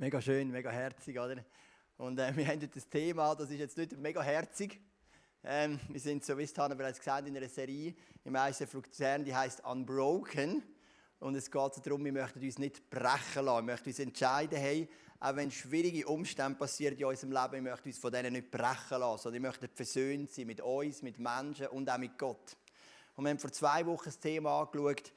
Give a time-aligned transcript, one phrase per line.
[0.00, 1.44] Mega schön, mega herzig, oder?
[1.96, 4.80] Und äh, wir haben heute das Thema, das ist jetzt nicht mega herzig.
[5.42, 9.24] Ähm, wir sind, so wie es Hanna bereits gesagt in einer Serie im ICF Luzern,
[9.24, 10.62] die heißt Unbroken.
[11.18, 13.66] Und es geht darum, wir möchten uns nicht brechen lassen.
[13.66, 14.88] Wir möchten uns entscheiden, hey,
[15.18, 19.00] auch wenn schwierige Umstände passieren in unserem Leben, wir möchten uns von denen nicht brechen
[19.00, 22.56] lassen, sondern wir möchten versöhnt sein mit uns, mit Menschen und auch mit Gott.
[23.16, 25.12] Und wir haben vor zwei Wochen das Thema angeschaut,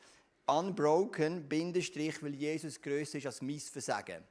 [0.48, 4.24] Unbroken, Bindestrich, weil Jesus größer ist als mein Versagen.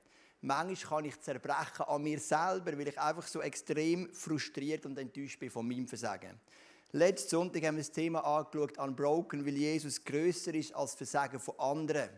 [0.43, 5.39] Manchmal kann ich zerbrechen an mir selber, weil ich einfach so extrem frustriert und enttäuscht
[5.39, 6.41] bin von meinem Versagen.
[6.93, 11.59] Letzten Sonntag haben wir das Thema angeschaut, Unbroken, weil Jesus größer ist als Versagen von
[11.59, 12.09] anderen.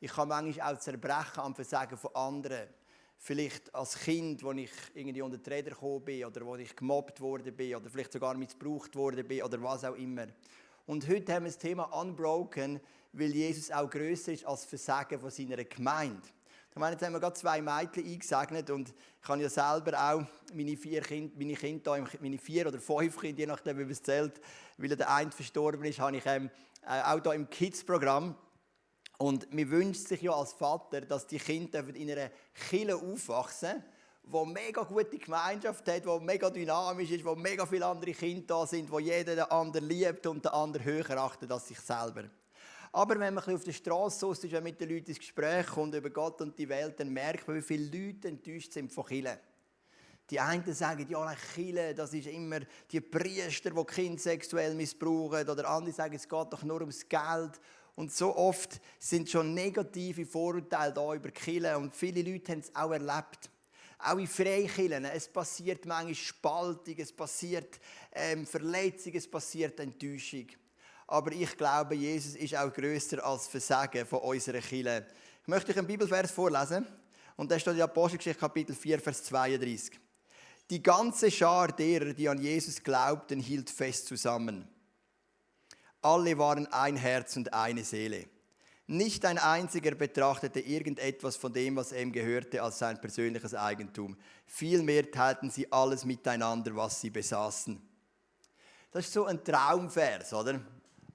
[0.00, 2.68] Ich kann manchmal auch zerbrechen am Versagen von anderen.
[3.18, 7.20] Vielleicht als Kind, wo ich irgendwie unter die Räder gekommen bin oder wo ich gemobbt
[7.20, 10.26] worden bin oder vielleicht sogar missbraucht worden bin oder was auch immer.
[10.86, 12.80] Und heute haben wir das Thema Unbroken,
[13.12, 16.22] weil Jesus auch größer ist als Versagen von seiner Gemeinde.
[16.70, 20.24] Ich meine, jetzt haben wir gerade zwei Mädchen eingesegnet und ich habe ja selber auch
[20.54, 24.02] meine vier Kinder, meine Kinder meine vier oder fünf Kinder, je nachdem wie man es
[24.02, 24.40] zählt,
[24.76, 26.50] weil der eine verstorben ist, habe ich ähm,
[26.86, 28.36] äh, auch hier im Kids-Programm.
[29.18, 33.82] Und mir wünscht sich ja als Vater, dass die Kinder in einer Kille aufwachsen,
[34.22, 38.66] wo mega gute Gemeinschaft hat, wo mega dynamisch ist, wo mega viele andere Kinder da
[38.66, 42.24] sind, wo jeder den anderen liebt und den anderen höher achtet als sich selber.
[42.92, 46.10] Aber wenn man auf der Straße ist, man mit den Leuten ins Gespräch kommt über
[46.10, 49.38] Gott und die Welt, dann merkt man, wie viele Leute enttäuscht sind von Kirche.
[50.30, 55.48] Die einen sagen, ja, Chile, das ist immer die Priester, die Kinder sexuell missbrauchen.
[55.48, 57.60] Oder andere sagen, es geht doch nur ums Geld.
[57.94, 61.78] Und so oft sind schon negative Vorurteile da über Chile.
[61.78, 63.50] Und viele Leute haben es auch erlebt.
[63.98, 65.06] Auch in Freikillen.
[65.06, 67.80] Es passiert manchmal Spaltung, es passiert
[68.12, 70.46] ähm, Verletzung, es passiert Enttäuschung
[71.08, 75.06] aber ich glaube, Jesus ist auch größer als Versagen von unserer Kirche.
[75.40, 76.86] Ich möchte euch einen Bibelvers vorlesen.
[77.34, 79.98] Und da steht in Apostelgeschichte Kapitel 4, Vers 32.
[80.68, 84.68] Die ganze Schar derer, die an Jesus glaubten, hielt fest zusammen.
[86.02, 88.26] Alle waren ein Herz und eine Seele.
[88.86, 94.16] Nicht ein einziger betrachtete irgendetwas von dem, was ihm gehörte, als sein persönliches Eigentum.
[94.46, 97.80] Vielmehr teilten sie alles miteinander, was sie besaßen.
[98.90, 100.60] Das ist so ein Traumvers, oder?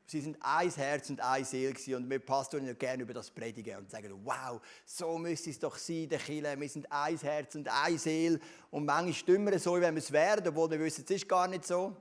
[0.05, 3.77] Sie sind ein Herz und eine Seele und wir Pastoren ja gerne über das predigen
[3.77, 6.59] und sagen, wow, so müsste es doch sein, der Kille.
[6.59, 10.11] Wir sind ein Herz und eine Seele und manchmal stimmen wir so, wie wir es
[10.11, 11.95] werden, obwohl wir wissen, es ist gar nicht so.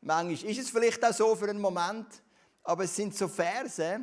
[0.00, 2.06] Manchmal ist es vielleicht auch so für einen Moment,
[2.64, 4.00] aber es sind so Verse,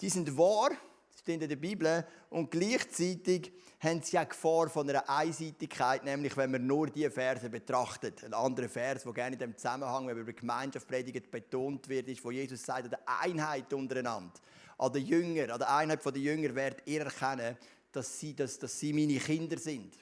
[0.00, 0.70] die sind wahr,
[1.18, 3.52] stehen in der Bibel und gleichzeitig
[3.84, 8.24] haben sie auch Gefahr von einer Einseitigkeit, nämlich wenn man nur diese Verse betrachtet.
[8.24, 12.08] Ein anderer Vers, der gerne in dem Zusammenhang, wenn man über Gemeinschaft predigt, betont wird,
[12.08, 14.32] ist, wo Jesus sagt, an der Einheit untereinander,
[14.78, 17.56] an den Jüngern, an der Einheit der Jünger werdet ihr erkennen,
[17.92, 19.94] dass sie, dass, dass sie meine Kinder sind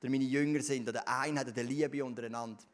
[0.00, 2.64] oder meine Jünger sind, an der Einheit, an der Liebe untereinander.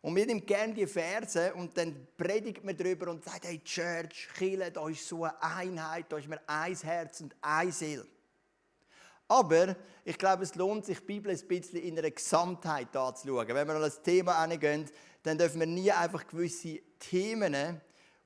[0.00, 4.28] Und wir nehmen gerne die Verse und dann predigt man darüber und sagt, hey Church,
[4.36, 8.06] Chile, da ist so eine Einheit, da ist mir ein Herz und ein Seele.
[9.28, 13.48] Aber ich glaube, es lohnt sich, die Bibel ein bisschen in einer Gesamtheit anzuschauen.
[13.48, 14.88] Wenn wir an das Thema angehen,
[15.22, 17.80] dann dürfen wir nie einfach gewisse Themen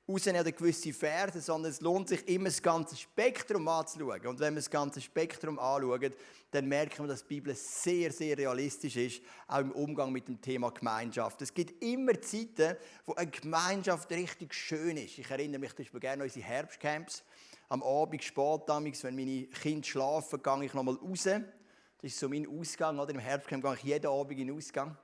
[0.07, 4.25] rausnehmen oder gewisse Verse, sondern es lohnt sich immer, das ganze Spektrum anzuschauen.
[4.25, 6.13] Und wenn wir das ganze Spektrum anschauen,
[6.51, 10.39] dann merken wir, dass die Bibel sehr, sehr realistisch ist, auch im Umgang mit dem
[10.39, 11.41] Thema Gemeinschaft.
[11.41, 15.17] Es gibt immer Zeiten, wo eine Gemeinschaft richtig schön ist.
[15.17, 17.23] Ich erinnere mich zum Beispiel gerne an unsere Herbstcamps
[17.69, 21.23] am Abend spät, wenn meine Kinder schlafen, gehe ich nochmal raus.
[21.23, 22.99] Das ist so mein Ausgang.
[22.99, 23.13] Oder?
[23.13, 24.95] Im Herbst gehe ich jeden Abend in den Ausgang.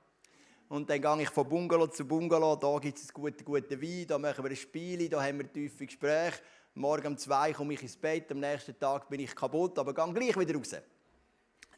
[0.68, 2.56] Und dann gehe ich von Bungalow zu Bungalow.
[2.56, 5.86] Da gibt es guten, guten Wein, da machen wir ein Spiel, da haben wir tiefe
[5.86, 6.40] Gespräche.
[6.74, 10.12] Morgen um zwei komme ich ins Bett, am nächsten Tag bin ich kaputt, aber gehe
[10.12, 10.74] gleich wieder raus.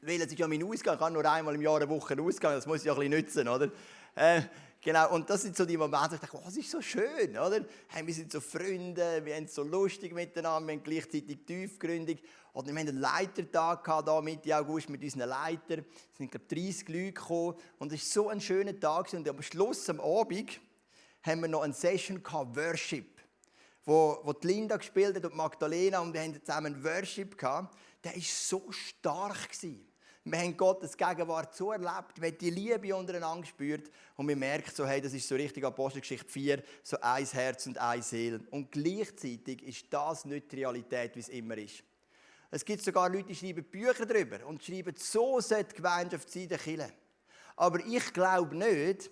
[0.00, 2.52] Weil es ist ja mein Ausgang, ich kann nur einmal im Jahr eine Woche ausgehen,
[2.54, 3.70] das muss ich ja ein bisschen nützen, oder?
[4.14, 4.42] Äh,
[4.80, 7.30] Genau, und das sind so die Momente, wo ich dachte, oh, das ist so schön,
[7.36, 7.64] oder?
[7.88, 12.22] Hey, wir sind so Freunde, wir haben so lustig miteinander, wir haben gleichzeitig tiefgründig.
[12.52, 15.84] Und wir haben einen Leitertag gehabt, da Mitte August mit unseren Leitern.
[16.10, 17.54] Es sind, glaube 30 Leute gekommen.
[17.78, 19.12] Und es war so ein schöner Tag.
[19.12, 20.58] Und am Schluss, am Abend,
[21.22, 23.20] haben wir noch eine Session gehabt, Worship.
[23.84, 27.76] Wo, wo die Linda gespielt hat und Magdalena und wir haben zusammen Worship gehabt.
[28.02, 29.50] Der war so stark.
[29.50, 29.86] Gewesen.
[30.28, 34.72] Wir haben Gottes Gegenwart so erlebt, wir haben die Liebe untereinander gespürt und wir merken
[34.74, 38.40] so, hey, das ist so richtig Apostelgeschichte 4, so ein Herz und eine Seele.
[38.50, 41.84] Und gleichzeitig ist das nicht die Realität, wie es immer ist.
[42.50, 46.48] Es gibt sogar Leute, die schreiben Bücher darüber und schreiben, so sollte die Gemeinschaft sein,
[46.48, 46.92] der Kirche.
[47.54, 49.08] Aber ich glaube nicht,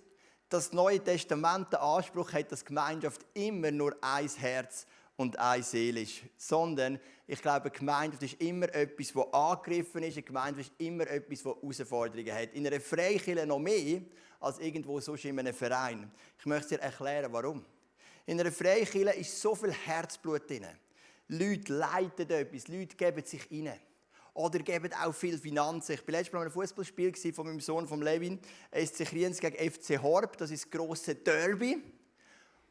[0.49, 4.85] dass das Neue Testament den Anspruch hat, dass Gemeinschaft immer nur ein Herz
[5.17, 6.21] und eine Seele ist.
[6.37, 10.13] Sondern ich glaube, eine Gemeinschaft ist immer etwas, das angegriffen ist.
[10.13, 12.53] Eine Gemeinschaft ist immer etwas, das Herausforderungen hat.
[12.53, 14.01] In einer Freikirche noch mehr
[14.39, 16.11] als irgendwo sonst in einem Verein.
[16.37, 17.65] Ich möchte dir erklären, warum.
[18.25, 20.65] In einer Freikirche ist so viel Herzblut drin.
[21.27, 23.79] Leute leiten etwas, Leute geben sich rein.
[24.33, 25.93] Oder geben auch viel Finanzen.
[25.93, 28.37] Ich war letztes Mal ein Fußballspiel von meinem Sohn, von Levin,
[28.73, 30.37] SC Kriens gegen FC Horb.
[30.37, 31.81] Das ist das grosse Derby.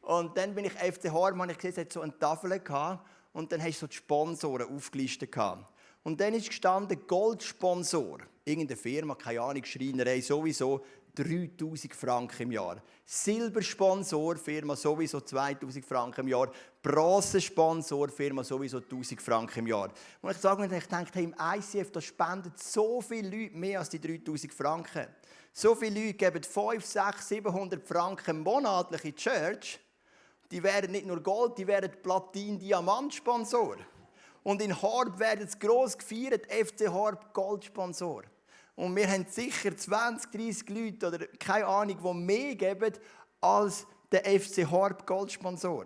[0.05, 3.05] Und dann bin ich FC Horb, und ich gesehen, es hat so eine Tafel gehabt.
[3.33, 5.65] Und dann hast du so die Sponsoren aufgelistet gehabt.
[6.03, 8.19] Und dann ist gestanden Goldsponsor.
[8.45, 10.85] Irgendeine Firma, keine Ahnung, Schreinerei, sowieso
[11.15, 12.81] 3000 Franken im Jahr.
[13.03, 16.51] Silbersponsor, Firma sowieso 2000 Franken im Jahr.
[16.83, 19.91] Bronzesponsor, Firma sowieso 1000 Franken im Jahr.
[20.21, 23.89] Und ich sage mir, ich denke, im ICF, da spendet so viele Leute mehr als
[23.89, 25.07] die 3000 Franken.
[25.51, 29.79] So viele Leute geben 5, 6, 700 Franken monatlich in die Church.
[30.51, 33.77] Die werden nicht nur Gold, die werden Platin-Diamant-Sponsor.
[34.43, 38.23] Und in Horb werden es gross gefeiert, FC Horb Goldsponsor.
[38.75, 42.93] Und wir haben sicher 20, 30 Leute oder keine Ahnung, die mehr geben
[43.41, 45.85] als der FC Horb Goldsponsor.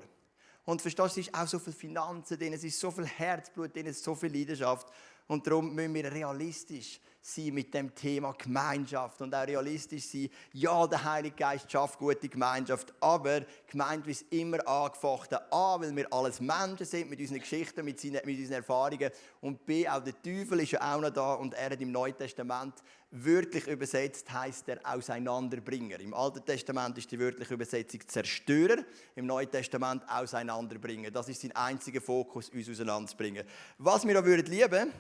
[0.66, 3.98] Und verstehst du, es ist auch so viel Finanzen es ist so viel Herzblut es
[3.98, 4.88] ist so viel Leidenschaft.
[5.28, 7.00] Und darum müssen wir realistisch
[7.36, 10.30] sein mit dem Thema Gemeinschaft und auch realistisch sein.
[10.54, 15.38] Ja, der Heilige Geist schafft gute Gemeinschaft, aber Gemeinde ist immer angefochten.
[15.52, 19.12] A, weil wir alles Menschen sind mit unseren Geschichten, mit, seinen, mit unseren Erfahrungen.
[19.42, 22.18] Und B, auch der Teufel ist ja auch noch da und er hat im Neuen
[22.18, 22.76] Testament
[23.12, 26.00] wörtlich übersetzt heißt er Auseinanderbringer.
[26.00, 28.84] Im Alten Testament ist die wörtliche Übersetzung Zerstörer,
[29.16, 31.10] im Neuen Testament Auseinanderbringer.
[31.10, 33.46] Das ist sein einziger Fokus, uns auseinanderzubringen.
[33.78, 34.94] Was wir auch lieben würden,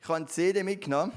[0.00, 1.12] ich habe eine CD mitgenommen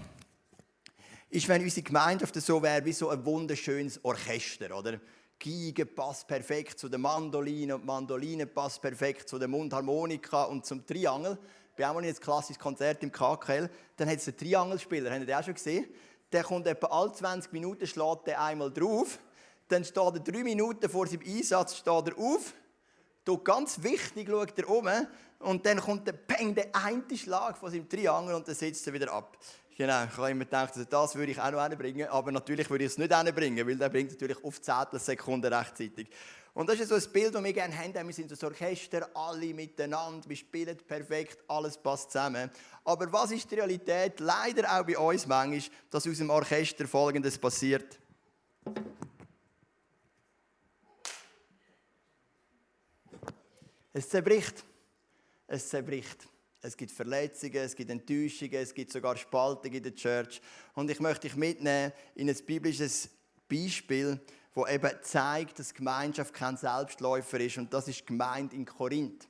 [1.29, 4.99] ist, wenn unsere Gemeinschaft so wäre wie so ein wunderschönes Orchester, oder?
[5.39, 10.65] Geige passt perfekt zu der Mandoline und die Mandoline passt perfekt zu der Mundharmonika und
[10.65, 11.37] zum Triangel.
[11.75, 15.25] Wir haben jetzt ein klassisches Konzert im KKL, dann hat es einen Triangelspieler, habt ihr
[15.27, 15.85] den auch schon gesehen?
[16.31, 19.19] Der kommt etwa alle 20 Minuten, schlägt der einmal drauf,
[19.67, 22.53] dann steht er drei Minuten vor seinem Einsatz steht er auf,
[23.23, 24.89] tut ganz wichtig, schaut er um
[25.39, 28.93] und dann kommt der Peng, der eine Schlag von seinem Triangel und dann setzt er
[28.93, 29.37] wieder ab.
[29.77, 32.85] Genau, ich habe immer gedacht, also das würde ich auch noch hinbringen, aber natürlich würde
[32.85, 36.09] ich es nicht hinbringen, weil der bringt natürlich auf Zehntelsekunden rechtzeitig.
[36.55, 38.07] Und das ist so ein Bild, das wir gerne haben.
[38.07, 42.49] Wir sind so ein Orchester, alle miteinander, wir spielen perfekt, alles passt zusammen.
[42.83, 44.19] Aber was ist die Realität?
[44.19, 47.99] Leider auch bei uns manchmal, dass aus dem Orchester Folgendes passiert.
[53.93, 54.63] Es zerbricht.
[55.45, 56.27] Es zerbricht.
[56.61, 60.41] Es gibt Verletzungen, es gibt Enttäuschungen, es gibt sogar Spaltungen in der Church.
[60.73, 63.09] Und ich möchte dich mitnehmen in ein biblisches
[63.47, 64.19] Beispiel,
[64.55, 67.57] das eben zeigt, dass Gemeinschaft kein Selbstläufer ist.
[67.57, 69.27] Und das ist die Gemeinde in Korinth.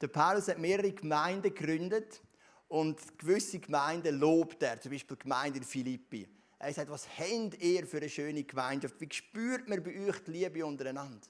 [0.00, 2.22] Der Paulus hat mehrere Gemeinden gegründet
[2.68, 6.26] und gewisse Gemeinden lobt er, zum Beispiel die Gemeinde in Philippi.
[6.58, 8.94] Er sagt, was habt ihr für eine schöne Gemeinschaft?
[8.98, 11.26] Wie spürt man bei euch die Liebe untereinander?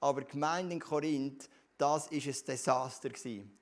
[0.00, 3.58] Aber die Gemeinde in Korinth, das ist ein Desaster gewesen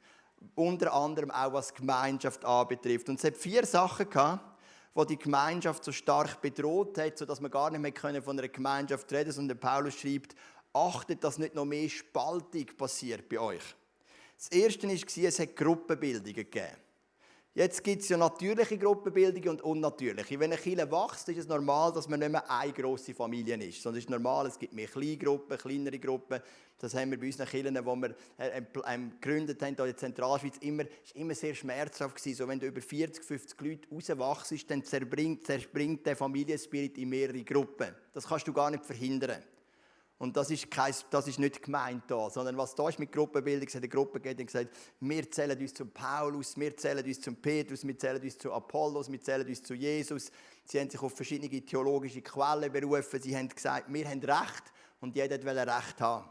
[0.54, 3.08] unter anderem auch was Gemeinschaft anbetrifft.
[3.08, 4.44] Und es hat vier Sachen gehabt,
[4.94, 9.12] wo die Gemeinschaft so stark bedroht hat, sodass man gar nicht mehr von einer Gemeinschaft
[9.12, 9.50] reden können.
[9.50, 10.34] Und Paulus schreibt,
[10.72, 13.62] achtet, dass nicht noch mehr Spaltung passiert bei euch.
[14.37, 16.76] Das erste war, es hat Gruppenbildungen gegeben.
[17.52, 20.38] Jetzt gibt es ja natürliche Gruppenbildungen und unnatürliche.
[20.38, 23.83] Wenn eine Kirche wächst, ist es normal, dass man nicht mehr eine grosse Familie ist.
[23.83, 26.40] Sondern es ist normal, es gibt mehr Kleingruppen, kleinere Gruppen.
[26.78, 30.59] Das haben wir bei unseren Kirchen, die wir äh, ähm, gegründet haben, in der Zentralschweiz,
[30.61, 32.37] immer, ist immer sehr schmerzhaft gewesen.
[32.37, 37.42] So, wenn du über 40, 50 Leute rauswachst, dann zerspringt, zerspringt der Familienspirit in mehrere
[37.42, 37.97] Gruppen.
[38.12, 39.42] Das kannst du gar nicht verhindern.
[40.21, 43.67] Und das ist, kein, das ist nicht gemeint da, sondern was da ist mit Gruppenbildung,
[43.67, 44.69] es hat eine Gruppe gegeben, die gesagt
[45.00, 49.11] wir zählen uns zu Paulus, wir zählen uns zum Petrus, wir zählen uns zu Apollos,
[49.11, 50.31] wir zählen uns zu Jesus.
[50.67, 54.65] Sie haben sich auf verschiedene theologische Quellen berufen, sie haben gesagt, wir haben Recht
[55.00, 56.29] und jeder will Recht haben.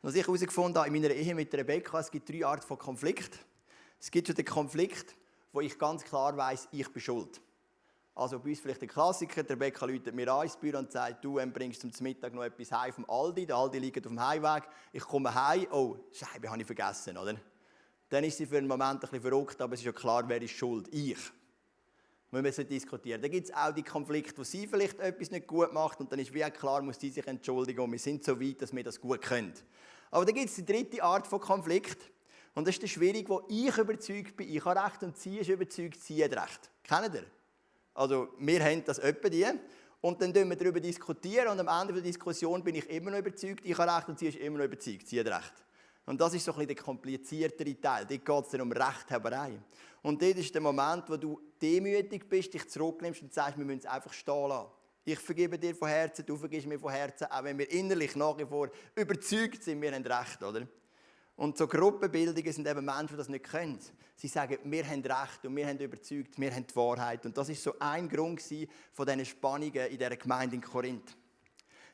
[0.00, 2.78] Und was ich herausgefunden habe in meiner Ehe mit Rebecca, es gibt drei Arten von
[2.78, 3.40] Konflikt.
[4.00, 5.14] Es gibt schon den Konflikt,
[5.52, 7.42] wo ich ganz klar weiß, ich bin schuld.
[8.14, 11.24] Also bei uns vielleicht der Klassiker, der Bäcker läutet mir an ins Büro und sagt,
[11.24, 13.46] du ähm, bringst zum Mittag noch etwas heim vom Aldi.
[13.46, 14.64] Der Aldi liegt auf dem Heimweg.
[14.92, 17.36] Ich komme heim, oh, Scheibe habe ich vergessen, oder?
[18.08, 20.42] Dann ist sie für einen Moment ein bisschen verrückt, aber es ist ja klar, wer
[20.42, 20.88] ist schuld?
[20.92, 21.18] Ich.
[22.32, 23.22] Wir müssen diskutieren.
[23.22, 26.18] Dann gibt es auch die Konflikte, wo sie vielleicht etwas nicht gut macht und dann
[26.18, 29.00] ist wie klar, muss sie sich entschuldigen und wir sind so weit, dass wir das
[29.00, 29.54] gut können.
[30.10, 31.98] Aber dann gibt es die dritte Art von Konflikt
[32.54, 35.48] und das ist der schwierig, wo ich überzeugt bin, ich habe Recht und sie ist
[35.48, 36.70] überzeugt, sie hat Recht.
[36.84, 37.24] Kennt ihr?
[37.94, 39.46] Also wir haben das etwa die.
[40.00, 43.18] Und dann diskutieren wir darüber diskutieren und am Ende der Diskussion bin ich immer noch
[43.18, 45.52] überzeugt, ich habe recht und sie ist immer noch überzeugt, sie hat recht.
[46.06, 48.06] Und das ist so ein bisschen der kompliziertere Teil.
[48.06, 49.60] Dort geht es dann um Rechthaberei.
[50.02, 53.80] Und dort ist der Moment, wo du demütig bist, dich zurücknimmst und sagst, wir müssen
[53.80, 54.70] es einfach stehen lassen.
[55.04, 58.36] Ich vergebe dir von Herzen, du vergibst mir von Herzen, auch wenn wir innerlich nach
[58.38, 60.66] wie vor überzeugt sind, wir haben Recht, oder?
[61.40, 63.78] Und so Gruppenbildungen sind eben Menschen, die das nicht können.
[64.14, 67.24] Sie sagen, wir haben Recht und wir haben überzeugt, wir haben die Wahrheit.
[67.24, 68.42] Und das ist so ein Grund
[68.92, 71.16] von diesen Spannungen in dieser Gemeinde in Korinth.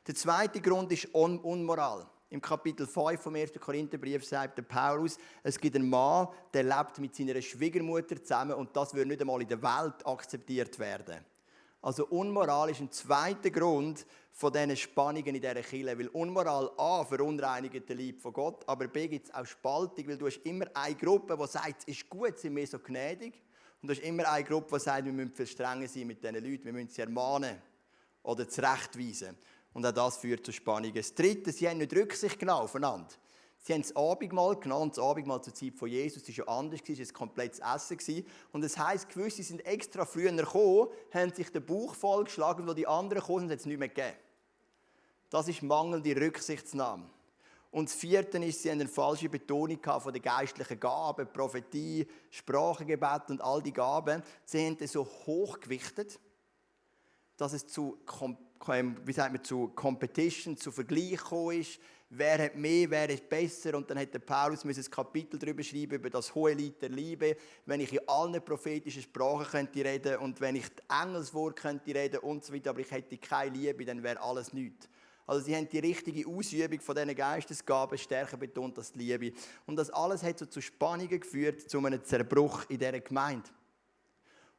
[0.05, 2.05] Der zweite Grund ist Un Unmoral.
[2.29, 3.53] Im Kapitel 5 vom 1.
[3.57, 8.75] Korintherbrief sagt der Paulus, es gibt einen Mann, der lebt mit seiner Schwiegermutter zusammen und
[8.75, 11.23] das würde nicht einmal in der Welt akzeptiert werden.
[11.87, 15.97] Also Unmoral ist ein zweiter Grund von diesen Spannungen in dieser Kirche.
[15.97, 20.17] Weil Unmoral A verunreinigt den Lieb von Gott, aber B gibt es auch Spaltung, weil
[20.17, 23.41] du hast immer eine Gruppe, die sagt, es ist gut, sind wir so gnädig.
[23.81, 26.35] Und du hast immer eine Gruppe, die sagt, wir müssen viel strenger sein mit diesen
[26.35, 27.55] Leuten, wir müssen sie ermahnen
[28.21, 29.37] oder zurechtweisen.
[29.71, 30.93] Und auch das führt zu Spannungen.
[30.93, 33.15] Das Dritte, sie haben nicht Rücksicht genommen aufeinander.
[33.59, 34.91] Sie haben das Abendmahl genommen.
[34.91, 38.25] Das Abendmahl zur Zeit von Jesus war ja anders, es war ein komplettes Essen.
[38.51, 42.87] Und das heisst, gewisse sind extra früher gekommen, haben sich den Bauch vollgeschlagen, wo die
[42.87, 44.15] anderen gekommen sind, hat es nicht mehr gegeben.
[45.29, 47.09] Das ist mangelnde Rücksichtnahme.
[47.71, 53.29] Und das vierte ist, sie haben eine falsche Betonung von den geistlichen Gaben, Prophetie, Sprachengebet
[53.29, 54.23] und all die Gaben.
[54.45, 56.19] Sie haben das so hochgewichtet,
[57.35, 57.97] dass es zu,
[59.03, 63.75] wie sagt man, zu Competition, zu Vergleich gekommen ist wer hat mehr, wer ist besser.
[63.75, 67.35] Und dann hat der Paulus ein Kapitel darüber schreiben, über das hohe Lied der Liebe.
[67.65, 72.43] Wenn ich in allen prophetischen Sprachen könnte reden und wenn ich Engelswort könnte reden und
[72.43, 74.87] so weiter, aber ich hätte keine Liebe, dann wäre alles nichts.
[75.25, 79.37] Also sie haben die richtige Ausübung von diesen Geistesgaben stärker betont als die Liebe.
[79.65, 83.49] Und das alles hat so zu Spannungen geführt, zu einem Zerbruch in dieser Gemeinde.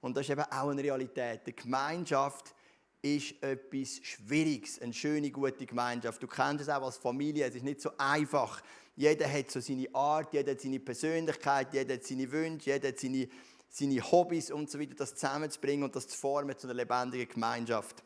[0.03, 1.47] Und das ist eben auch eine Realität.
[1.47, 2.55] Die Gemeinschaft
[3.03, 6.23] ist etwas Schwieriges, eine schöne, gute Gemeinschaft.
[6.23, 8.61] Du kennst es auch als Familie, es ist nicht so einfach.
[8.97, 12.99] Jeder hat so seine Art, jeder hat seine Persönlichkeit, jeder hat seine Wünsche, jeder hat
[12.99, 13.29] seine,
[13.69, 18.03] seine Hobbys und so weiter, das zusammenzubringen und das zu formen zu einer lebendigen Gemeinschaft.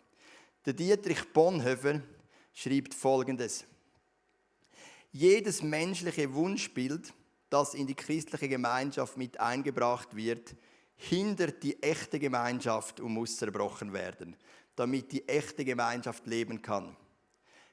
[0.67, 2.03] Der Dietrich Bonhoeffer
[2.53, 3.65] schreibt Folgendes.
[5.11, 7.15] Jedes menschliche Wunschbild,
[7.49, 10.55] das in die christliche Gemeinschaft mit eingebracht wird,
[10.97, 14.37] hindert die echte Gemeinschaft und muss zerbrochen werden
[14.77, 16.97] damit die echte Gemeinschaft leben kann.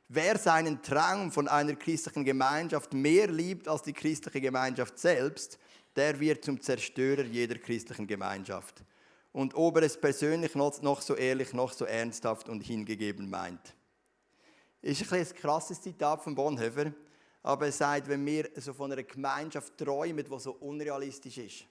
[0.07, 5.59] Wer seinen Traum von einer christlichen Gemeinschaft mehr liebt als die christliche Gemeinschaft selbst,
[5.95, 8.83] der wird zum Zerstörer jeder christlichen Gemeinschaft.
[9.31, 13.75] Und ob er es persönlich noch so ehrlich, noch so ernsthaft und hingegeben meint.
[14.81, 16.91] Ist ein, ein krasses Zitat von Bonhoeffer,
[17.43, 21.65] aber er sagt, wenn wir so von einer Gemeinschaft träumen, die so unrealistisch ist,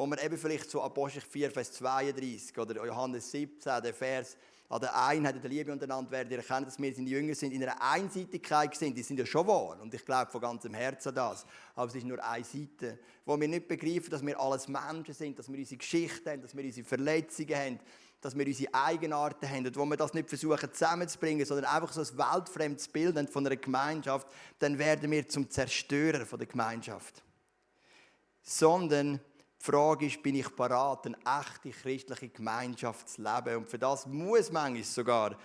[0.00, 4.34] wo man eben vielleicht so Apostel 4, Vers 32 oder Johannes 17, der Vers,
[4.70, 7.62] an der Einheit in der Liebe untereinander werden erkennen, dass wir seine Jünger sind, in
[7.62, 8.96] einer Einseitigkeit sind.
[8.96, 11.44] Die sind ja schon wahr und ich glaube von ganzem Herzen das.
[11.74, 15.38] Aber es ist nur eine Seite, wo wir nicht begreifen, dass wir alles Menschen sind,
[15.38, 17.80] dass wir unsere Geschichte haben, dass wir unsere Verletzungen haben,
[18.22, 22.00] dass wir unsere Eigenarten haben und wo wir das nicht versuchen zusammenzubringen, sondern einfach so
[22.00, 24.26] ein weltfremdes Bild haben von einer Gemeinschaft,
[24.60, 27.22] dann werden wir zum Zerstörer von der Gemeinschaft.
[28.40, 29.20] Sondern
[29.60, 33.56] die Frage ist, bin ich parat, eine echte christliche Gemeinschaft zu leben?
[33.58, 35.36] Und für das muss manchmal sogar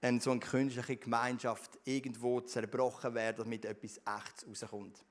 [0.00, 5.04] eine, so eine künstliche Gemeinschaft irgendwo zerbrochen werden, damit etwas Echtes rauskommt.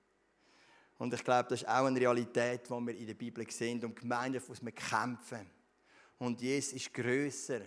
[0.98, 3.84] Und ich glaube, das ist auch eine Realität, die wir in der Bibel sehen.
[3.84, 5.50] Und Gemeinschaft muss man kämpfen.
[6.20, 7.62] Und Jesus ist grösser.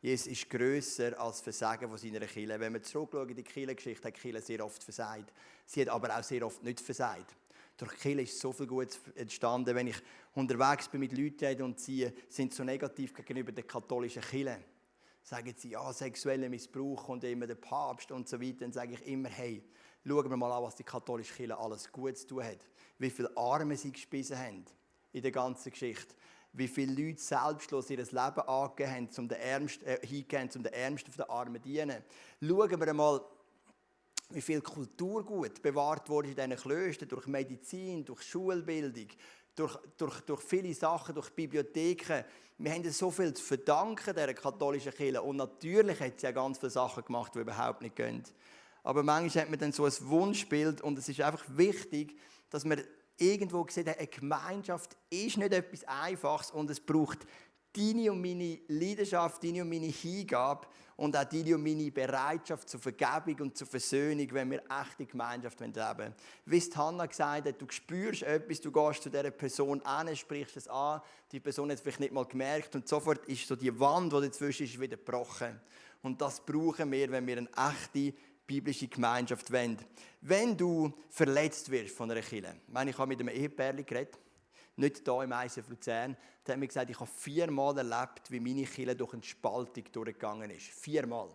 [0.00, 2.58] Jesus ist grösser als Versagen von seiner Kirche.
[2.58, 5.32] Wenn wir zurückschauen in die Kirchengeschichte, hat die Kirche sehr oft versagt.
[5.64, 7.36] Sie hat aber auch sehr oft nicht versagt.
[7.82, 9.74] Durch Kirche ist so viel Gutes entstanden.
[9.74, 9.96] Wenn ich
[10.36, 14.60] unterwegs bin mit Leuten und sie sind so negativ gegenüber der katholischen Kirche,
[15.24, 19.04] sagen sie, ja, sexueller Missbrauch und immer der Papst und so weiter, dann sage ich
[19.08, 19.64] immer, hey,
[20.06, 22.58] schauen wir mal an, was die katholische Kirche alles Gutes zu tun hat.
[22.98, 24.64] Wie viele Arme sie gespissen haben
[25.10, 26.14] in der ganzen Geschichte.
[26.52, 31.12] Wie viele Leute selbstlos ihr Leben angegeben haben, um den Ärmsten, äh, um den Ärmsten
[31.12, 32.04] den Armen zu dienen.
[32.40, 33.20] Schauen wir mal,
[34.34, 39.08] wie viel Kulturgut bewahrt wurde in diesen Klöstern durch Medizin, durch Schulbildung,
[39.54, 42.24] durch, durch, durch viele Sachen, durch Bibliotheken.
[42.58, 45.22] Wir haben so viel zu verdanken der katholischen Kirche.
[45.22, 48.22] Und natürlich hat sie ja ganz viele Sachen gemacht, die überhaupt nicht gehen.
[48.82, 52.16] Aber manchmal hat man dann so ein Wunschbild und es ist einfach wichtig,
[52.50, 52.82] dass man
[53.16, 57.20] irgendwo sieht, eine Gemeinschaft ist nicht etwas Einfaches und es braucht
[57.72, 62.80] deine und meine Leidenschaft, deine und meine Hingabe und auch deine und meine Bereitschaft zur
[62.80, 66.14] Vergebung und zur Versöhnung, wenn wir echte Gemeinschaft leben wollen.
[66.46, 70.56] Wie es Hannah gesagt hat, du spürst etwas, du gehst zu dieser Person an, sprichst
[70.56, 73.78] es an, die Person hat es vielleicht nicht mal gemerkt und sofort ist so die
[73.78, 75.60] Wand, die dazwischen ist, wieder gebrochen.
[76.02, 78.12] Und das brauchen wir, wenn wir eine echte
[78.46, 79.78] biblische Gemeinschaft wollen.
[80.20, 84.18] Wenn du verletzt wirst von einer Kille, ich meine, ich habe mit einem Ehepärchen geredet,
[84.76, 88.64] nicht hier im ICF Luzern, der hat mir gesagt, ich habe viermal erlebt, wie meine
[88.64, 90.68] Kille durch eine Spaltung durchgegangen ist.
[90.68, 91.28] Viermal.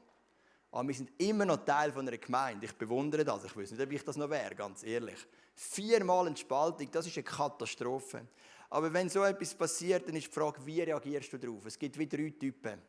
[0.72, 2.66] Aber wir sind immer noch Teil einer Gemeinde.
[2.66, 3.46] Ich bewundere das.
[3.46, 5.18] Ich weiß nicht, ob ich das noch wäre, ganz ehrlich.
[5.56, 8.28] Viermal eine Spaltung, das ist eine Katastrophe.
[8.70, 11.66] Aber wenn so etwas passiert, dann ist die Frage, wie reagierst du darauf?
[11.66, 12.82] Es gibt wie drei Typen.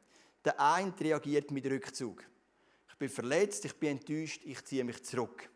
[0.44, 2.24] Der eine reagiert mit Rückzug.
[2.88, 5.48] Ich bin verletzt, ich bin enttäuscht, ich ziehe mich zurück.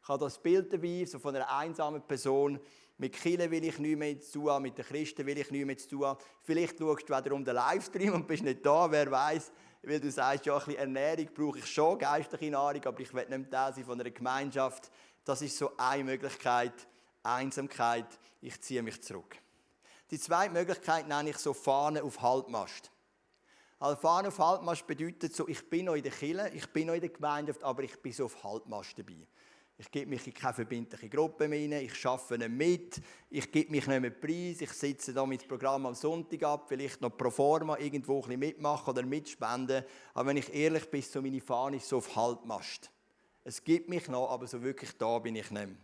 [0.00, 2.60] Ich habe das Bild dabei, so von einer einsamen Person.
[3.00, 5.78] Mit Kirche will ich nichts mehr zu tun, mit den Christen will ich nichts mehr
[5.78, 6.16] zu tun.
[6.42, 9.52] Vielleicht schaust du wieder um den Livestream und bist nicht da, wer weiß,
[9.84, 13.26] weil du sagst, ja, ein bisschen Ernährung brauche ich schon, geistliche Nahrung, aber ich will
[13.28, 14.90] nicht Teil sein von einer Gemeinschaft.
[15.24, 16.72] Das ist so eine Möglichkeit,
[17.22, 18.06] Einsamkeit,
[18.40, 19.36] ich ziehe mich zurück.
[20.10, 22.90] Die zweite Möglichkeit nenne ich so Fahne auf Halbmast.
[23.78, 26.94] Also Fahne auf Halbmast bedeutet so, ich bin noch in der Kirche, ich bin noch
[26.94, 29.26] in der Gemeinschaft, aber ich bin so auf Halbmast dabei.
[29.80, 34.00] Ich gebe mich in keine verbindliche Gruppe mehr ich arbeite mit, ich gebe mich nicht
[34.00, 37.78] mehr preis, ich sitze da mit dem Programm am Sonntag ab, vielleicht noch pro forma
[37.78, 39.84] irgendwo ein bisschen mitmachen oder mitspenden.
[40.14, 42.90] Aber wenn ich ehrlich bin, so meine Fahne ist so auf Halbmast.
[43.44, 45.76] Es gibt mich noch, aber so wirklich da bin ich nicht mehr.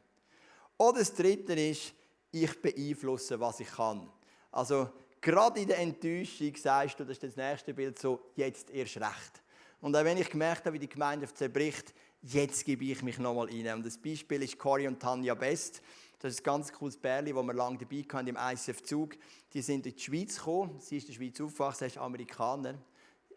[0.76, 1.94] Oder das Dritte ist,
[2.32, 4.10] ich beeinflusse, was ich kann.
[4.50, 8.96] Also, gerade in der Enttäuschung sagst du, das ist das nächste Bild, so, jetzt erst
[8.96, 9.42] recht.
[9.80, 13.48] Und auch wenn ich gemerkt habe, wie die Gemeinde zerbricht, jetzt gebe ich mich nochmal
[13.48, 13.74] rein.
[13.74, 15.82] Und das Beispiel ist Cory und Tanja Best.
[16.18, 19.16] Das ist ein ganz cooles Bärli, das wir lange dabei hatten im ICF-Zug.
[19.52, 20.78] Die sind in die Schweiz gekommen.
[20.80, 22.78] Sie ist in der Schweiz aufgewachsen, sie ist Amerikaner.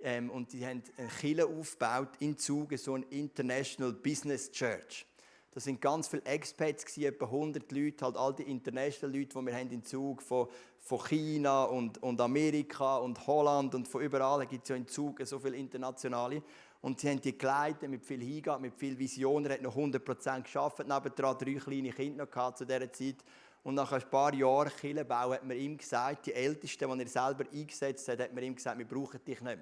[0.02, 5.06] Ähm, und die haben eine Kirche aufgebaut in Zug, so eine International Business Church.
[5.52, 9.46] Das sind ganz viele Expats, gewesen, etwa 100 Leute, halt all die international Leute, die
[9.48, 10.48] wir haben in Zug, von,
[10.80, 15.20] von China und, und Amerika und Holland und von überall gibt es ja in Zug
[15.26, 16.44] so viele internationale.
[16.82, 19.46] Und sie haben die geleitet mit viel Hingabe, mit viel Vision.
[19.46, 23.18] Er hat noch 100% geschafft, nebendran drei kleine Kinder noch zu dieser Zeit.
[23.64, 27.46] Und nach ein paar Jahren Kirchenbau hat man ihm gesagt, die Ältesten, die er selber
[27.52, 29.58] eingesetzt hat, hat man ihm gesagt, wir brauchen dich nicht mehr.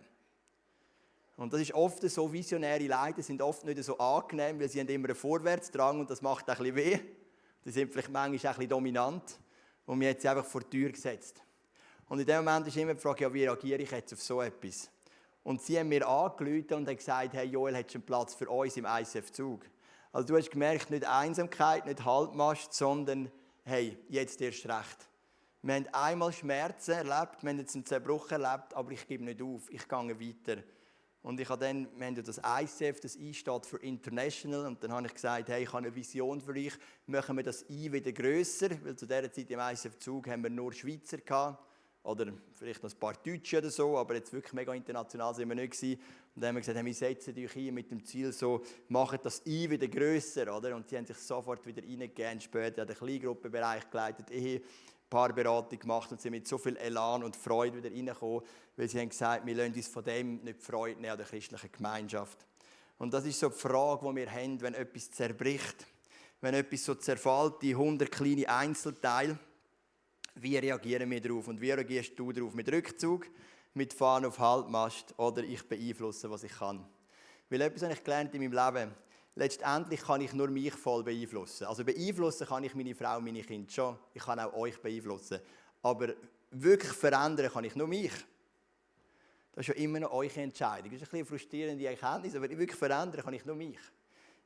[1.38, 4.88] Und das ist oft so, visionäre Leute sind oft nicht so angenehm, weil sie haben
[4.88, 7.00] immer einen Vorwärtsdrang und das macht ein bisschen weh.
[7.66, 9.40] Die sind vielleicht manchmal ein bisschen dominant
[9.86, 11.42] und wir haben sie einfach vor die Tür gesetzt.
[12.08, 14.42] Und in dem Moment ist immer die Frage, ja, wie reagiere ich jetzt auf so
[14.42, 14.90] etwas?
[15.46, 18.50] Und sie haben mir angerufen und haben gesagt, hey Joel, hättest du einen Platz für
[18.50, 19.64] uns im ICF-Zug?
[20.12, 23.32] Also du hast gemerkt, nicht Einsamkeit, nicht Halbmast, sondern
[23.64, 25.08] hey, jetzt erst recht.
[25.62, 29.40] Wir haben einmal Schmerzen erlebt, wir haben jetzt einen Zerbruch erlebt, aber ich gebe nicht
[29.40, 30.64] auf, ich gehe weiter.
[31.22, 34.94] Und ich habe dann, wir haben das ICF, das I steht für International, und dann
[34.94, 36.74] habe ich gesagt, hey, ich habe eine Vision für euch,
[37.06, 40.74] machen wir das I wieder grösser, weil zu dieser Zeit im ICF-Zug haben wir nur
[40.74, 41.64] Schweizer gehabt
[42.06, 45.56] oder vielleicht noch ein paar Deutsche oder so, aber jetzt wirklich mega international sind wir
[45.56, 46.00] nicht gewesen.
[46.36, 49.20] Und dann haben wir gesagt, hey, wir setzen euch ein mit dem Ziel so, machen
[49.24, 50.76] das I wieder grösser, oder?
[50.76, 54.62] Und sie haben sich sofort wieder reingegeben, später hat den Kleingruppenbereich geleitet, Ehe,
[55.10, 58.42] Paarberatung gemacht und sind mit so viel Elan und Freude wieder reingekommen,
[58.76, 61.28] weil sie haben gesagt, wir lassen uns von dem nicht die Freude nehmen an der
[61.28, 62.46] christlichen Gemeinschaft.
[62.98, 65.86] Und das ist so die Frage, die wir haben, wenn etwas zerbricht,
[66.42, 69.38] wenn etwas so zerfällt, die 100 kleine Einzelteile,
[70.36, 71.48] wie reagieren wir darauf?
[71.48, 72.54] Und wie reagierst du darauf?
[72.54, 73.28] Mit Rückzug,
[73.74, 76.86] mit Fahren auf Halbmast oder ich beeinflusse, was ich kann?
[77.50, 78.92] Weil etwas habe ich gelernt in meinem Leben.
[79.36, 81.66] Letztendlich kann ich nur mich voll beeinflussen.
[81.66, 83.98] Also beeinflussen kann ich meine Frau, meine Kinder schon.
[84.14, 85.40] Ich kann auch euch beeinflussen.
[85.82, 86.14] Aber
[86.52, 88.14] wirklich verändern kann ich nur mich.
[89.54, 90.92] Das ist ja immer noch eure Entscheidung.
[90.92, 93.80] Das ist ein bisschen frustrierende Erkenntnis, aber wirklich verändern kann ich nur mich.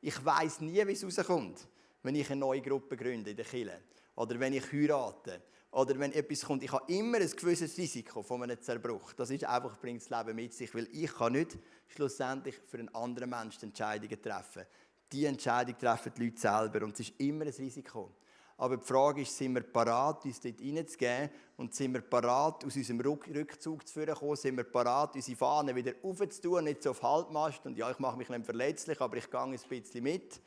[0.02, 1.68] Ich weiß nie, wie es rauskommt,
[2.04, 3.80] wenn ich eine neue Gruppe gründe in der Kirche.
[4.16, 8.42] Oder wenn ich heirate oder wenn etwas kommt, ich habe immer ein gewisses Risiko von
[8.42, 9.14] einem Zerbruch.
[9.14, 12.94] Das ist einfach, bringt das Leben mit sich, weil ich kann nicht schlussendlich für einen
[12.96, 14.64] anderen Menschen Entscheidungen treffen.
[15.12, 18.12] Die Entscheidung treffen die Leute selber und es ist immer ein Risiko.
[18.58, 22.76] Aber die Frage ist, sind wir parat, uns dort reinzugeben und sind wir parat, aus
[22.76, 27.66] unserem Rückzug zu kommen, sind wir parat, unsere Fahnen wieder aufzutun, nicht so auf Halbmast
[27.66, 30.42] und ja, ich mache mich nicht verletzlich, aber ich gehe ein bisschen mit,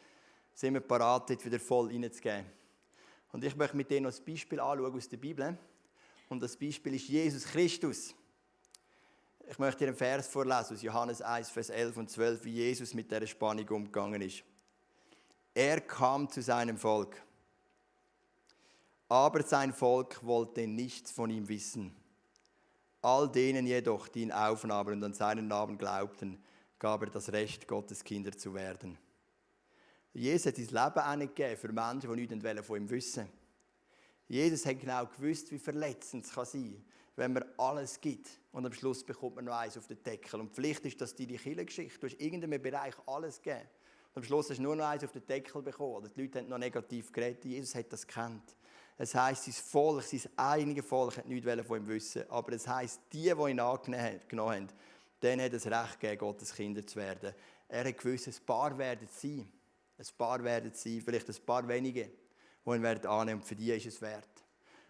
[0.53, 2.45] sind wir parat, dort wieder voll reinzugeben.
[3.33, 5.59] Und ich möchte mit dir noch ein Beispiel anschauen aus der Bibel.
[6.29, 8.15] Und das Beispiel ist Jesus Christus.
[9.49, 12.95] Ich möchte dir einen Vers vorlesen aus Johannes 1, Vers 11 und 12, wie Jesus
[12.95, 14.45] mit dieser Spannung umgegangen ist.
[15.55, 17.21] Er kam zu seinem Volk,
[19.09, 21.95] aber sein Volk wollte nichts von ihm wissen.
[23.03, 26.43] All denen jedoch, die ihn aufnahmen und an seinen Namen glaubten,
[26.79, 28.97] gab er das Recht, Gottes Kinder zu werden.
[30.15, 33.29] Jesus hat sein Leben auch nicht gegeben für Menschen, die nichts von ihm wissen
[34.29, 36.85] Jesus hat genau gewusst, wie verletzend es kann sein kann,
[37.17, 40.41] wenn man alles gibt und am Schluss bekommt man noch eins auf den Deckel.
[40.41, 41.99] Und vielleicht ist das deine Kirchengeschichte.
[41.99, 43.69] Du hast in irgendeinem Bereich alles gegeben.
[44.15, 45.97] Und am Schluss hast du nur noch eins auf den Deckel bekommen.
[45.97, 47.45] Oder die Leute haben noch negativ geredet.
[47.45, 48.57] Jesus hat das gekannt.
[48.99, 52.25] Es heisst, sein Volk, sein einiges Volk hat nichts von ihm wissen.
[52.31, 54.69] Aber es heisst, die, die ihn angenommen haben,
[55.23, 57.35] denen hat es Recht gegeben, Gottes Kinder zu werden.
[57.69, 59.51] Er hat gewusst, ein paar werden sein.
[60.03, 62.11] Ein paar werden sein, vielleicht ein paar wenige,
[62.67, 63.41] die ihn werden annehmen.
[63.41, 64.29] Und für die ist es wert.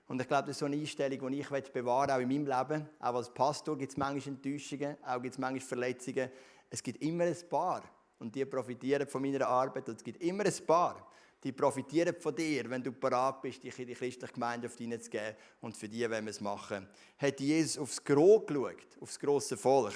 [0.08, 2.88] Und ich glaube, das ist so eine Einstellung, die ich bewahren auch in meinem Leben.
[2.98, 6.30] Auch als Pastor gibt es manchmal Enttäuschungen, auch gibt es manchmal Verletzungen.
[6.70, 7.82] Es gibt immer ein paar.
[8.18, 9.88] Und die profitieren von meiner Arbeit.
[9.88, 11.06] Und es gibt immer ein paar,
[11.44, 15.02] die profitieren von dir, wenn du parat bist, dich in die christliche Gemeinde auf dich
[15.02, 15.36] zu geben.
[15.60, 16.88] Und für die wollen wir es machen.
[17.18, 19.94] Hat Jesus aufs Gros geschaut, aufs grosse Volk,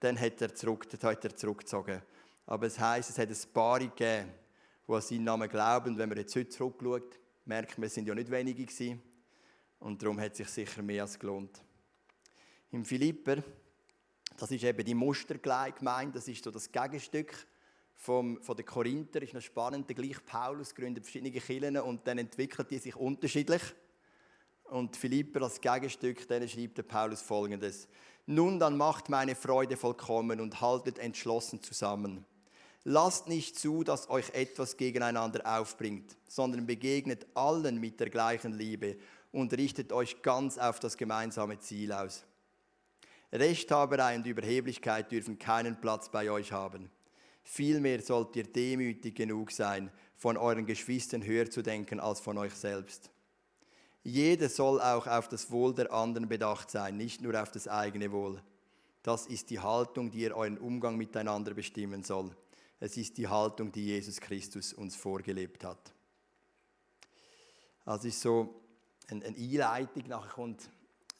[0.00, 2.02] dann hat er, zurück, hat er zurückgezogen.
[2.46, 4.32] Aber es heisst, es hat ein paar gegeben,
[4.88, 5.98] die an seinen Namen glauben.
[5.98, 9.02] Wenn man jetzt heute zurückschaut, merkt man, es sind ja nicht wenige gewesen.
[9.80, 11.62] Und darum hat es sich sicher mehr als gelohnt.
[12.70, 13.42] Im Philipper,
[14.36, 17.34] das ist eben die Mustergemeinde, das ist so das Gegenstück
[17.96, 19.22] vom, von den Korinther.
[19.22, 23.62] Ist noch spannend, der gleiche Paulus gründet verschiedene Kirchen und dann entwickelt die sich unterschiedlich.
[24.64, 27.88] Und Philipper als Gegenstück, dann schreibt der Paulus folgendes.
[28.26, 32.26] Nun dann macht meine Freude vollkommen und haltet entschlossen zusammen.
[32.84, 38.96] Lasst nicht zu, dass euch etwas gegeneinander aufbringt, sondern begegnet allen mit der gleichen Liebe
[39.32, 42.24] und richtet euch ganz auf das gemeinsame Ziel aus.
[43.32, 46.90] Rechthaberei und Überheblichkeit dürfen keinen Platz bei euch haben.
[47.42, 52.54] Vielmehr sollt ihr demütig genug sein, von euren Geschwistern höher zu denken als von euch
[52.54, 53.10] selbst.
[54.02, 58.10] Jeder soll auch auf das Wohl der anderen bedacht sein, nicht nur auf das eigene
[58.12, 58.42] Wohl.
[59.02, 62.34] Das ist die Haltung, die ihr euren Umgang miteinander bestimmen soll.
[62.80, 65.92] Es ist die Haltung, die Jesus Christus uns vorgelebt hat.
[67.84, 68.62] Also ist so
[69.08, 70.70] eine Einleitung, nachher kommt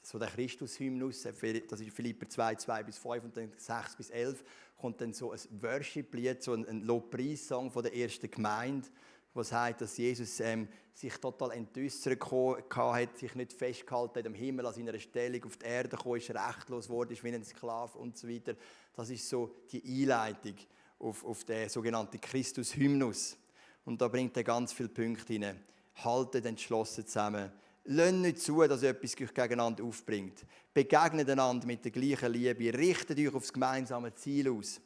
[0.03, 4.45] so der Christus-Hymnus, das ist Philipper 2, 2 bis 5 und dann 6 bis 11,
[4.77, 8.89] kommt dann so ein Worship-Lied, so ein Lobpreissong von der ersten Gemeinde,
[9.35, 14.67] wo sagt, dass Jesus ähm, sich total entäußert hat, sich nicht festgehalten hat am Himmel
[14.67, 18.17] an seiner Stellung, auf die Erde gekommen ist, rechtlos wurde, ist wie ein Sklave und
[18.17, 18.55] so weiter.
[18.95, 20.55] Das ist so die Einleitung
[20.99, 23.37] auf, auf den sogenannten Christus-Hymnus.
[23.85, 25.61] Und da bringt er ganz viele Punkte hinein.
[25.97, 27.51] Haltet entschlossen zusammen
[27.91, 30.45] Lasst nicht zu, dass etwas euch gegeneinander aufbringt.
[30.75, 32.77] Begegnet einander mit der gleichen Liebe.
[32.77, 34.79] Richtet euch auf das gemeinsame Ziel aus.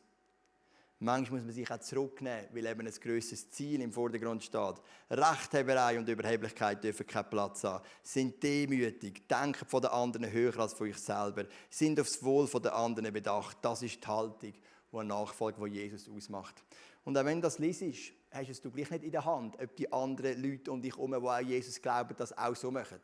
[1.01, 4.77] Manchmal muss man sich auch zurücknehmen, weil eben ein grosses Ziel im Vordergrund steht.
[5.11, 7.85] Rechthaberei und Überheblichkeit dürfen keinen Platz haben.
[8.05, 11.47] Sind demütig, denken von den anderen höher als von euch selber.
[11.71, 13.57] Sind aufs Wohl der anderen bedacht.
[13.63, 14.55] Das ist die Haltung,
[14.93, 16.63] die eine Nachfolge, die Jesus ausmacht.
[17.05, 19.91] Und auch wenn das liest, hast es du gleich nicht in der Hand, ob die
[19.93, 23.01] anderen Leute um dich herum, die an Jesus glauben, das auch so machen.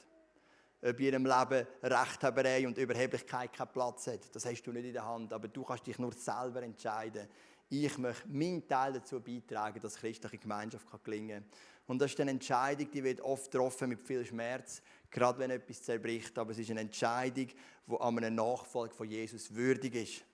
[0.81, 4.92] Ob in ihrem Leben Rechthaberei und Überheblichkeit keinen Platz hat, das hast du nicht in
[4.92, 5.33] der Hand.
[5.33, 7.27] Aber du kannst dich nur selber entscheiden.
[7.70, 11.61] Ich möchte meinen Teil dazu beitragen, dass christliche Gemeinschaft gelingen kann.
[11.88, 15.83] Und das ist eine Entscheidung, die wird oft getroffen mit viel Schmerz, gerade wenn etwas
[15.83, 16.38] zerbricht.
[16.38, 20.28] Aber es ist eine Entscheidung, die an einem Nachfolge von Jesus würdig ist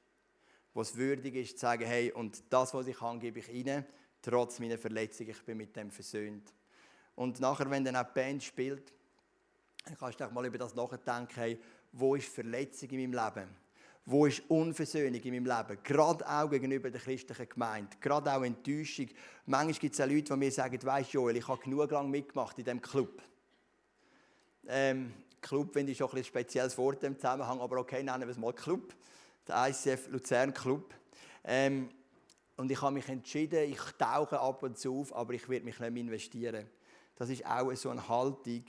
[0.75, 3.87] wo es würdig ist, zu sagen, hey, und das, was ich kann, gebe ich ihnen,
[4.21, 6.53] trotz meiner Verletzung, ich bin mit dem versöhnt.
[7.15, 8.93] Und nachher, wenn dann auch die Band spielt,
[9.85, 11.59] dann kannst du auch mal über das nachdenken, hey,
[11.93, 13.49] wo ist Verletzung in meinem Leben?
[14.07, 15.79] Wo ist Unversöhnung in meinem Leben?
[15.83, 17.97] Gerade auch gegenüber der christlichen Gemeinde.
[18.01, 19.09] Gerade auch Enttäuschung.
[19.47, 22.59] Manchmal gibt es auch Leute, die mir sagen, weisst Joel, ich habe genug lang mitgemacht
[22.59, 23.23] in diesem Club.
[24.67, 28.39] Ähm, Club finde ich schon ein spezielles Wort im Zusammenhang, aber okay, nennen wir es
[28.39, 28.95] mal Club
[29.47, 30.95] der ICF Luzern Club.
[31.45, 31.91] Ähm,
[32.57, 35.79] und ich habe mich entschieden, ich tauche ab und zu auf, aber ich werde mich
[35.81, 36.67] nicht mehr investieren.
[37.17, 38.65] Das ist auch so eine Haltung,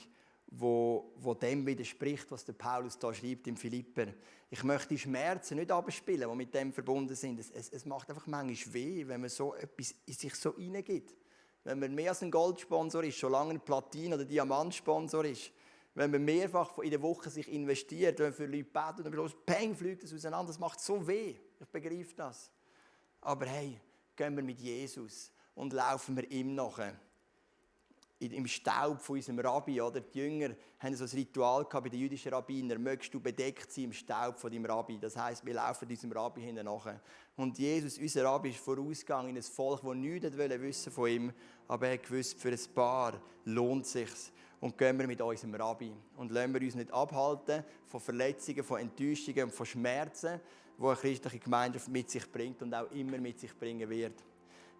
[0.48, 4.08] wo, wo dem widerspricht, was der Paulus da schreibt im Philipper.
[4.50, 7.40] Ich möchte die Schmerzen nicht abspielen, die mit dem verbunden sind.
[7.40, 11.16] Es, es, es, macht einfach manchmal weh, wenn man so etwas in sich so hineingibt.
[11.64, 15.52] Wenn man mehr als ein Goldsponsor ist, schon lange ein Platin- oder Diamantsponsor ist,
[15.96, 19.14] wenn man mehrfach in der Woche sich investiert, wenn man für Leute betet und am
[19.14, 21.36] Schluss, peng, fliegt es auseinander, das macht so weh.
[21.60, 22.52] Ich begreife das.
[23.22, 23.80] Aber hey,
[24.16, 27.00] gehen wir mit Jesus und laufen wir ihm nachher.
[28.20, 30.02] Im Staub von unserem Rabbi, oder?
[30.02, 32.82] Die Jünger haben so ein Ritual bei den jüdischen Rabbinern.
[32.82, 34.98] Möchtest du bedeckt sein im Staub von deinem Rabbi?
[34.98, 37.02] Das heißt, wir laufen diesem Rabbi hinten nachher.
[37.36, 41.34] Und Jesus, unser Rabbi, ist vorausgegangen in ein Volk, das nichts wissen von ihm,
[41.68, 44.10] aber er gewusst, für ein Paar lohnt es sich
[44.62, 45.92] und gehen wir mit unserem Rabbi.
[46.18, 50.40] Und lassen wir uns nicht abhalten von Verletzungen, von Enttäuschungen und von Schmerzen,
[50.78, 54.24] die eine christliche Gemeinschaft mit sich bringt und auch immer mit sich bringen wird.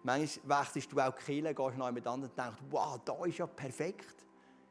[0.02, 3.38] Manchmal wechselst du auch die Kirche, gehst noch mit anderen und denkst, wow, da ist
[3.38, 4.24] ja perfekt.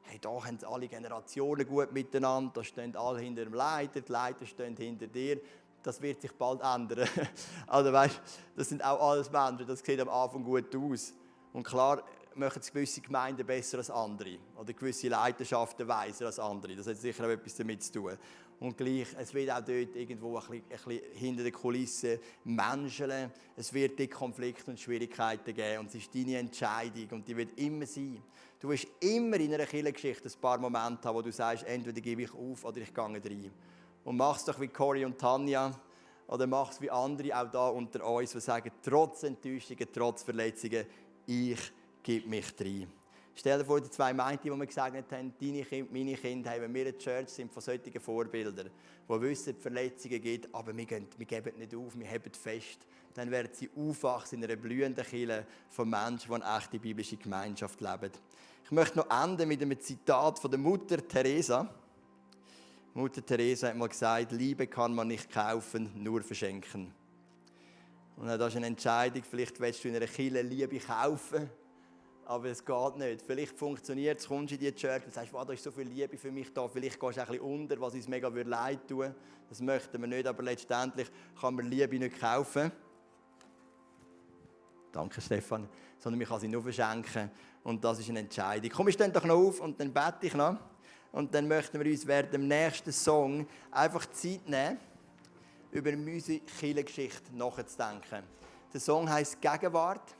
[0.03, 4.45] Hey, da haben alle Generationen gut miteinander, da stehen alle hinter dem Leiter, die Leiter
[4.45, 5.41] stehen hinter dir.
[5.85, 7.07] das wird sich bald ändern.
[7.67, 8.21] also weißt,
[8.55, 11.13] das sind auch alles Menschen, das sieht am Anfang gut aus.
[11.53, 12.03] Und klar
[12.37, 16.75] machen es gewisse Gemeinden besser als andere oder gewisse Leidenschaften weiser als andere.
[16.75, 18.17] Das hat sicher auch etwas damit zu tun.
[18.59, 23.31] Und gleich, es wird auch dort irgendwo ein bisschen, ein bisschen hinter den Kulissen menscheln.
[23.55, 25.79] Es wird dort Konflikte und Schwierigkeiten geben.
[25.79, 28.21] Und es ist deine Entscheidung und die wird immer sein.
[28.59, 32.23] Du wirst immer in einer Kirchengeschichte ein paar Momente haben, wo du sagst, entweder gebe
[32.23, 33.51] ich auf oder ich gehe rein.
[34.05, 35.77] Und mach es doch wie Cory und Tanja
[36.27, 40.85] oder mach es wie andere auch da unter uns, die sagen, trotz Enttäuschungen, trotz Verletzungen,
[41.27, 41.59] ich
[42.05, 42.87] gebe mich rein.
[43.33, 46.73] Stell dir vor, die zwei Meinte, die wir gesagt haben, deine Kinder, meine Kinder, wenn
[46.73, 48.69] wir in der Church sind von solchen Vorbildern,
[49.09, 52.31] die wissen, dass es Verletzungen gibt, aber wir, gehen, wir geben nicht auf, wir heben
[52.31, 52.87] fest.
[53.13, 57.81] Dann werden sie aufwachsen in einer blühenden Kirche von Menschen, die eine echte biblische Gemeinschaft
[57.81, 58.11] leben.
[58.63, 61.67] Ich möchte noch enden mit einem Zitat von der Mutter Teresa.
[62.93, 66.93] Mutter Teresa hat mal gesagt, Liebe kann man nicht kaufen, nur verschenken.
[68.15, 71.49] Und das ist eine Entscheidung, vielleicht willst du in einer Kirche Liebe kaufen
[72.25, 73.21] aber es geht nicht.
[73.21, 75.87] Vielleicht funktioniert es, kommst du in die Church und sagst, wow, da ist so viel
[75.87, 79.13] Liebe für mich da, vielleicht gehst du ein bisschen unter, was uns mega leid tun.
[79.47, 81.07] Das möchten wir nicht, aber letztendlich
[81.39, 82.71] kann man Liebe nicht kaufen.
[84.91, 85.69] Danke, Stefan.
[85.99, 87.29] Sondern man kann sie nur verschenken.
[87.63, 88.71] Und das ist eine Entscheidung.
[88.73, 90.57] Komm, ich doch noch auf und dann bete ich noch.
[91.11, 94.77] Und dann möchten wir uns während dem nächsten Song einfach Zeit nehmen,
[95.71, 98.23] über unsere Kirchengeschichte nachzudenken.
[98.73, 100.15] Der Song heißt Gegenwart.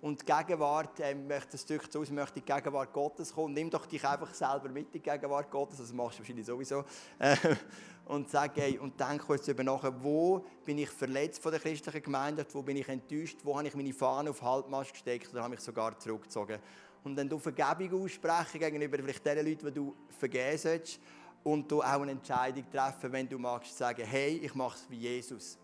[0.00, 3.52] Und die Gegenwart, äh, möchte ein Stück zu uns, möchte die Gegenwart Gottes kommen.
[3.52, 6.84] Nimm doch dich einfach selber mit in die Gegenwart Gottes, das machst du wahrscheinlich sowieso.
[7.18, 7.36] Äh,
[8.06, 12.02] und sag, hey, und denk kurz darüber nach, wo bin ich verletzt von der christlichen
[12.02, 15.54] Gemeinde, wo bin ich enttäuscht, wo habe ich meine Fahne auf Halbmast gesteckt oder habe
[15.54, 16.58] ich sogar zurückgezogen.
[17.02, 21.00] Und dann du Vergebung aussprechen gegenüber vielleicht den Leuten, die du vergeben sollst
[21.42, 24.98] und du auch eine Entscheidung treffen, wenn du magst, sagen, hey, ich mache es wie
[24.98, 25.58] Jesus.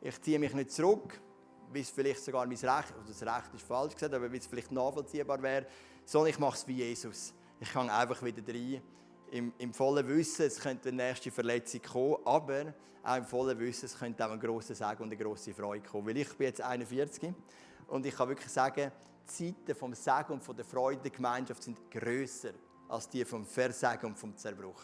[0.00, 1.20] Ich ziehe mich nicht zurück,
[1.72, 4.46] wie es vielleicht sogar mein Recht, also das Recht ist falsch gesagt, aber wie es
[4.46, 5.66] vielleicht nachvollziehbar wäre,
[6.04, 7.34] sondern ich mache es wie Jesus.
[7.60, 8.82] Ich kann einfach wieder rein,
[9.30, 13.86] im, im vollen Wissen, es könnte eine nächste Verletzung kommen, aber auch im vollen Wissen,
[13.86, 16.06] es könnte auch ein grosser Segen und eine grosse Freude kommen.
[16.06, 17.32] Weil ich bin jetzt 41
[17.88, 18.90] und ich kann wirklich sagen,
[19.22, 22.52] die Zeiten vom Segen und von der Freude der Gemeinschaft sind grösser
[22.88, 24.80] als die vom Versagen und vom Zerbruch.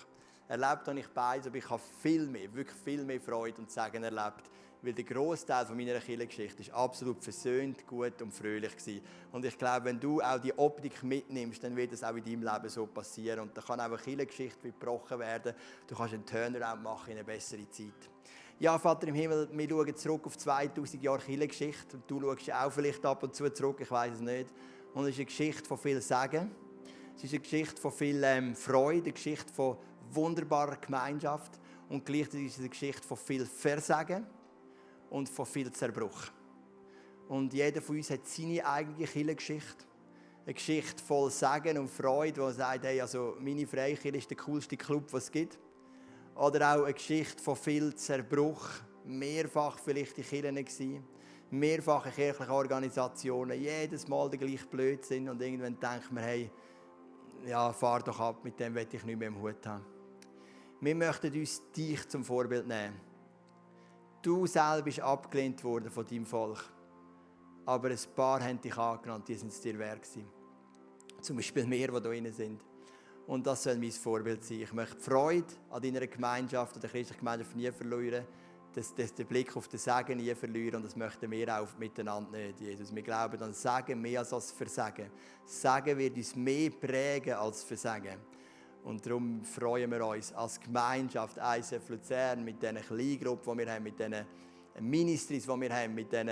[0.47, 4.05] Erlebt habe ich beides, aber ich habe viel mehr, wirklich viel mehr Freude und Segen
[4.05, 4.51] erlebt
[4.85, 9.01] weil der Großteil von meiner Kirchengeschichte ist absolut versöhnt, gut und fröhlich gewesen.
[9.33, 12.43] Und ich glaube, wenn du auch die Optik mitnimmst, dann wird es auch in deinem
[12.43, 13.41] Leben so passieren.
[13.41, 15.55] Und da kann auch eine Kirchengeschichte gebrochen werden.
[15.87, 18.11] Du kannst einen Turnaround machen in eine bessere Zeit.
[18.59, 21.99] Ja, Vater im Himmel, wir schauen zurück auf 2000 Jahre Kirchengeschichte.
[22.07, 24.53] Du schaust auch vielleicht ab und zu zurück, ich weiß es nicht.
[24.93, 26.51] Und es ist eine Geschichte von viel Sagen.
[27.17, 29.77] Es ist eine Geschichte von viel ähm, Freude, eine Geschichte von
[30.11, 31.59] wunderbarer Gemeinschaft.
[31.89, 34.27] Und gleichzeitig ist es eine Geschichte von viel Versagen
[35.11, 36.31] und von viel Zerbruch.
[37.29, 39.85] Und jeder von uns hat seine eigene Kirchengeschichte.
[40.45, 44.37] Eine Geschichte voll Segen und Freude, wo er sagt, hey, also meine Freikirche ist der
[44.37, 45.59] coolste Club, was es gibt.
[46.35, 48.69] Oder auch eine Geschichte von viel Zerbruch,
[49.05, 51.05] mehrfach vielleicht in Kirchen gewesen,
[51.51, 56.51] mehrfach in kirchlichen Organisationen, jedes Mal der gleiche Blödsinn und irgendwann denkt man, hey,
[57.47, 59.85] ja, fahr doch ab, mit dem will ich nicht mehr im Hut haben.
[60.81, 63.01] Wir möchten uns dich zum Vorbild nehmen.
[64.25, 66.65] Du selber bist abgelehnt worden von deinem Volk.
[67.67, 70.27] Aber ein paar haben dich angenommen, die sind es dir wert gewesen.
[71.21, 72.65] Zum Beispiel wir, die hier sind.
[73.27, 74.63] Und das soll mein Vorbild sein.
[74.63, 78.25] Ich möchte die Freude an deiner Gemeinschaft, an der christlichen Gemeinschaft nie verlieren.
[78.75, 80.77] Das, das, den Blick auf den Segen nie verlieren.
[80.77, 82.95] Und das möchten wir auch miteinander nicht, Jesus.
[82.95, 85.11] Wir glauben an Segen mehr als das Versagen.
[85.45, 88.19] Segen wird uns mehr prägen als Versagen.
[88.85, 93.83] Und darum freuen wir uns als Gemeinschaft ISF Luzern mit diesen Kleingruppen, die wir haben,
[93.83, 94.27] mit diesen
[94.81, 96.29] Ministries, die wir haben, mit diesen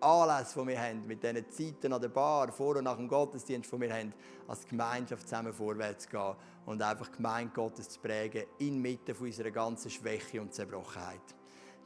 [0.00, 3.72] Anlässen, die wir haben, mit diesen Zeiten an der Bar, vor und nach dem Gottesdienst,
[3.72, 4.14] die wir haben,
[4.46, 6.34] als Gemeinschaft zusammen vorwärts zu gehen
[6.66, 11.20] und einfach Gemeinde Gottes zu prägen, inmitten von unserer ganzen Schwäche und Zerbrochenheit.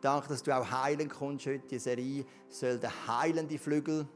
[0.02, 1.66] Danke, dass du auch heilen kommst heute.
[1.68, 4.06] Die Serie soll der heilende Flügel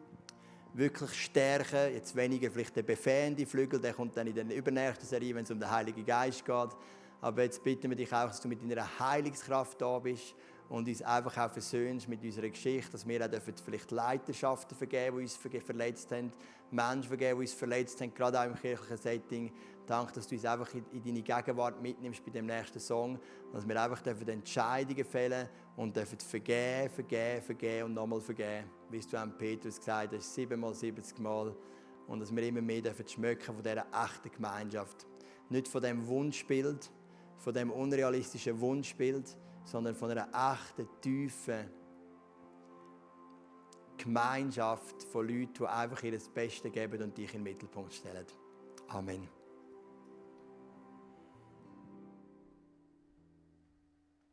[0.77, 1.95] wirklich stärken.
[1.95, 5.51] Jetzt weniger vielleicht der befähende Flügel, der kommt dann in der übernächsten Serie, wenn es
[5.51, 6.77] um den Heiligen Geist geht.
[7.21, 10.35] Aber jetzt bitten wir dich auch, dass du mit deiner Heilungskraft da bist
[10.69, 15.23] und uns einfach auch versöhnst mit unserer Geschichte, dass wir auch vielleicht Leiterschaften vergeben, die
[15.23, 16.33] uns verletzt haben,
[16.71, 19.53] Menschen vergeben, die uns verletzt haben, gerade auch im kirchlichen Setting.
[19.87, 23.19] Danke, dass du uns einfach in deine Gegenwart mitnimmst bei dem nächsten Song,
[23.53, 29.19] dass wir einfach Entscheidungen fällen und dürfen vergeben, vergeben, vergeben und nochmal vergeben, wie du
[29.19, 31.55] an Petrus gesagt hast, siebenmal, siebzig Mal.
[32.07, 35.07] Und dass wir immer mehr dürfen schmecken von dieser echten Gemeinschaft.
[35.49, 36.91] Nicht von dem Wunschbild,
[37.39, 41.69] von dem unrealistischen Wunschbild, sondern von einer echten, tiefen
[43.97, 48.27] Gemeinschaft von Leuten, die einfach ihr Bestes geben und dich in den Mittelpunkt stellen.
[48.89, 49.36] Amen.